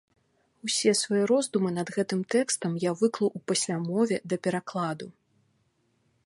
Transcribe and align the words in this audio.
Усе 0.67 0.91
свае 0.99 1.19
роздумы 1.31 1.73
над 1.75 1.87
гэтым 1.97 2.23
тэкстам 2.37 2.71
я 2.89 2.95
выклаў 3.03 3.27
у 3.41 3.43
паслямове 3.53 4.17
да 4.33 4.41
перакладу. 4.49 5.07